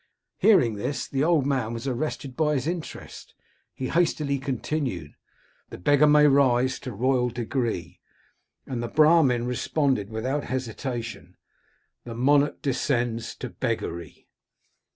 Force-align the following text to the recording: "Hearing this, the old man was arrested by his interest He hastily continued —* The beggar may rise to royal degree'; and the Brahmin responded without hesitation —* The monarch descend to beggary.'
"Hearing 0.39 0.77
this, 0.77 1.07
the 1.07 1.23
old 1.23 1.45
man 1.45 1.75
was 1.75 1.87
arrested 1.87 2.35
by 2.35 2.55
his 2.55 2.65
interest 2.65 3.35
He 3.71 3.89
hastily 3.89 4.39
continued 4.39 5.13
—* 5.53 5.69
The 5.69 5.77
beggar 5.77 6.07
may 6.07 6.25
rise 6.25 6.79
to 6.79 6.91
royal 6.91 7.29
degree'; 7.29 7.99
and 8.65 8.81
the 8.81 8.87
Brahmin 8.87 9.45
responded 9.45 10.09
without 10.09 10.45
hesitation 10.45 11.37
—* 11.81 12.03
The 12.05 12.15
monarch 12.15 12.63
descend 12.63 13.21
to 13.41 13.49
beggary.' 13.51 14.27